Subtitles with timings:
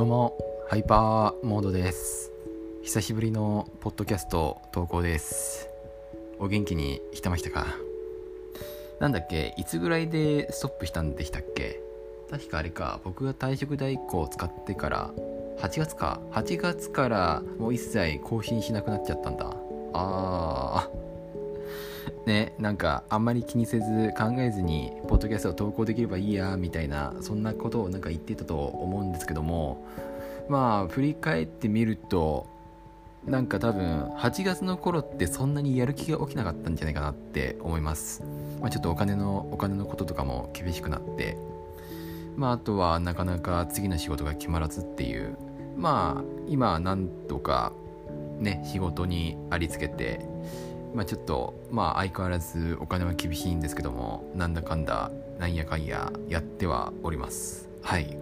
[0.00, 0.38] どうも
[0.70, 2.32] ハイパーモードです。
[2.82, 5.68] 久しぶりのポッドキャスト投稿です。
[6.38, 7.66] お元気にしてましたか？
[8.98, 9.52] なんだっけ？
[9.58, 11.82] いつぐらいでストップしたんでしたっけ？
[12.30, 15.10] 確かあれか僕が退職代行を使ってから
[15.58, 19.54] 8月か？8月からもう一切更新しなくなっちゃったんだ。
[19.92, 22.26] あー。
[22.26, 29.86] ね、なんかあんまり気にせず考えずにドキャストを投稿できればいいやみたいなそんなことをなんか言ってたと思うんですけども
[30.48, 32.46] まあ振り返ってみると
[33.26, 38.24] なんか多分8月の頃ってそんなにやる気が起きなかったんじゃないかなって思います、
[38.60, 41.36] まあ、ちょっとお金のお金のこととかも厳しくなって。
[42.36, 45.36] まああとはなかなか次の仕事が決まらずっていう。
[45.76, 47.72] まあ今なんとか
[48.38, 50.20] ね仕事にありつけて
[50.94, 57.68] まあちょっとまあ相変わらずお金は厳しいんですけどもなんだかんだなんやかんややってはおります。
[57.82, 58.16] はい。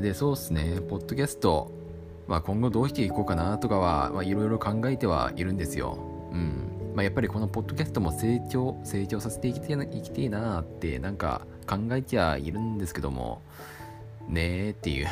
[0.00, 0.80] でそうっすね。
[0.88, 1.70] ポッドキャスト
[2.26, 5.98] まあ今後どうしていこうかなとかはいろいろ考えてはいるんですよ。
[6.32, 6.92] うん。
[6.94, 13.42] まあやっぱりこのポッドキャストも成長成長させていきてえなきてえなってなんか考えちゃいるんですけども
[14.28, 15.06] ねえっていう。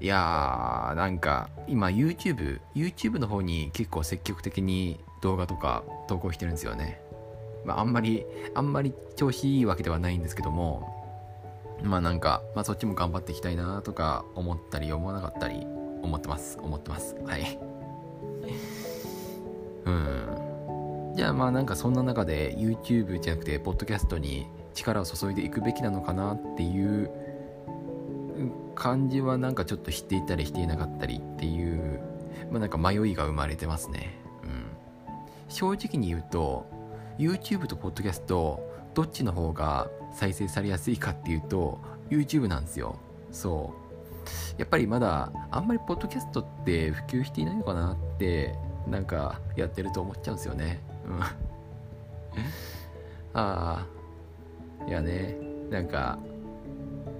[0.00, 7.00] いやー、なんか、今 YouTube、YouTube の方に結構積極的に動画とか投稿してるんですよね。
[7.66, 11.00] まあ、あんまり、あんまり調子いいわけではないんですけども、
[11.82, 15.66] まあなんか、まあそっちも頑張っていきたいなとか思ったり思わなかったり
[16.02, 16.58] 思ってます。
[16.60, 17.16] 思ってます。
[17.26, 17.58] はい。
[19.86, 21.12] うん。
[21.16, 27.10] じゃあまあなんかそんな中で YouTube じゃなくて、ポッドキャストに力を注いでいくべきなのかなっていう
[28.80, 32.00] 感じはなんかちょっとしていたりしていなかったりっていう、
[32.50, 34.18] まあ、なんか迷いが生まれてますね。
[34.42, 34.64] うん。
[35.50, 36.66] 正直に言うと、
[37.18, 41.78] YouTube と Podcast どっちの方が再生されやすいかっていうと
[42.08, 42.98] YouTube なんですよ。
[43.30, 43.74] そ
[44.56, 44.58] う。
[44.58, 48.54] やっぱりまだあんまりポッドキャストって普及していないのかなって
[48.86, 50.80] なんかやってると思っちゃうんですよね。
[51.06, 51.20] うん。
[53.34, 53.86] ああ。
[54.88, 55.36] いやね、
[55.68, 56.18] なんか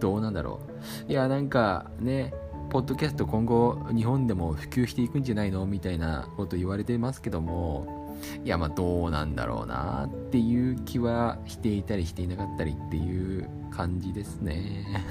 [0.01, 0.61] どうなんだろ
[1.09, 1.11] う。
[1.11, 2.33] いや、なんかね、
[2.71, 15.05] ポッドキャスト今後日本でも普及していくんじゃないのみたいなこと言われてますけども、いや、まあどうなんだろうなっていう気はしていたりしていなかったりっていう感じですね。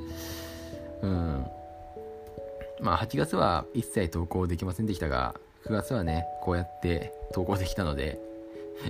[1.02, 1.46] うん。
[2.80, 5.34] まあ8月は一切投稿できませんでしたが、
[5.66, 8.20] 9月はね、こうやって投稿できたので、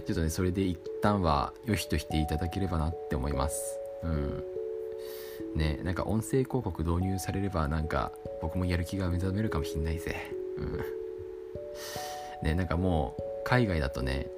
[0.07, 3.80] ちょっとね、それで一旦は良しとしていただければなって思います。
[4.03, 4.45] うん。
[5.55, 10.17] ねなんか音声広告導入されればなんか僕もやる気が目覚めるかもしんないぜ。
[10.57, 10.81] うん。
[12.43, 14.31] ねなんかもう海外だとね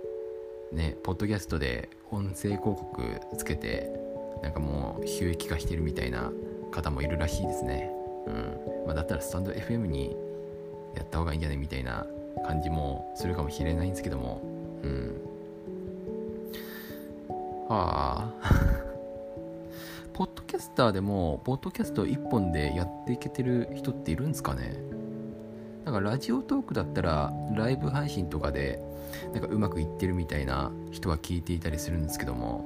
[0.73, 3.03] ねポッドキャストで音声広告
[3.37, 3.91] つけて
[4.43, 6.33] なんかもう収益化してるみたいな
[6.73, 7.91] 方もいるらしいですね。
[8.27, 8.87] うん。
[8.87, 10.17] まあだったらスタンド FM に
[10.97, 12.07] やった方がいいんじゃないみたいな
[12.47, 14.41] 感じもするかもしれないんですけども。
[14.83, 15.21] うん。
[17.69, 18.82] はあ。
[20.63, 24.77] スターでも、ポッドキャスト1本でやっていけてる人っているんですかね？
[25.85, 28.81] なんかラジオトークだったら、ライブ配信とかで、
[29.35, 32.65] なんかうまくいってるみたいな人は聞いていたりするんですけども、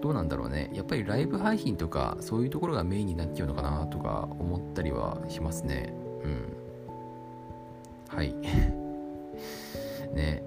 [0.00, 0.70] どうなんだろうね？
[0.72, 5.92] やっぱりライブ配信とか、そういうところがメインになっちゃうのかなとか思ったりはしますね。
[6.22, 8.16] うん。
[8.16, 8.32] はい。
[10.14, 10.42] ね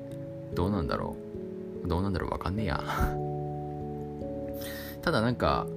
[0.54, 1.18] どうなんだろ
[1.84, 1.88] う？
[1.88, 2.32] どうなんだろう？
[2.32, 2.82] わかんねえや。
[5.02, 5.68] ただなんか、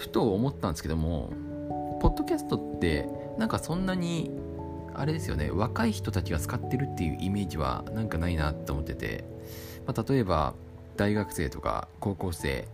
[0.00, 1.30] ふと思ったんですけども
[2.00, 3.06] ポッドキャストって
[3.36, 4.30] なんかそんなに
[4.94, 9.24] あれですよね若い人たちが使ってるっていうイメージはなんかないなって思ってて、
[9.86, 10.54] まあ、例えば
[10.96, 12.66] 大学生とか高校生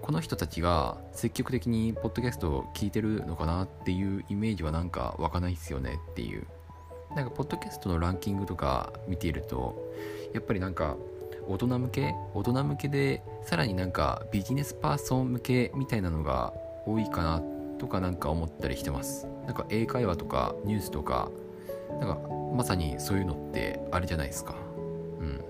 [0.00, 6.46] この人たちが積極的にポッドキャストを聞いてるのかなっていうイメージはなんか湧かないっすよねっていう。
[7.14, 9.92] なんかポッドキャストのランキングとか見ていると
[10.32, 10.96] やっぱりなんか
[11.48, 12.14] 大人向け？
[12.34, 16.52] 大人向けでさらになんかビジネスパーソン向けみたいなのが
[16.86, 17.42] 多いかな
[17.78, 19.26] とかなんか思ったりしてます。
[19.46, 21.30] なんか英会話とかニュースとか
[22.00, 22.18] なんか
[22.54, 24.54] まさにそういうのってあれじゃないですか。
[25.20, 25.42] うん。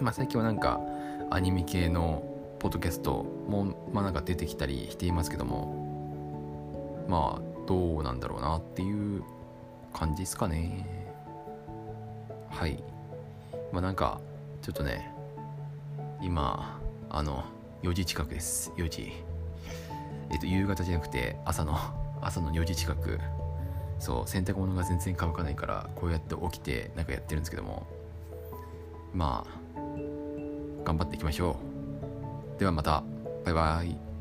[0.00, 0.80] まあ最近はなんか
[1.30, 2.24] アニメ系の
[2.58, 5.80] ポッドキャストもまあなんか出てきたりしていますけども。
[7.08, 9.22] まあどうなんだろうなっていう
[9.92, 10.86] 感じですかね。
[12.48, 12.82] はい。
[13.72, 14.20] まあなんか
[14.62, 15.12] ちょっとね
[16.22, 16.80] 今
[17.10, 17.44] あの
[17.82, 18.70] 4時近くです。
[18.76, 19.12] 4時。
[20.30, 21.76] えっと夕方じゃなくて朝の
[22.20, 23.18] 朝の4時近く。
[23.98, 27.86] そう洗濯物が全然乾かないからこうやって起きてなんかやってるんですけども。
[29.12, 29.78] まあ
[30.84, 31.56] 頑張っていきましょ
[32.56, 32.58] う。
[32.60, 33.02] ではまた。
[33.44, 34.11] バイバイ。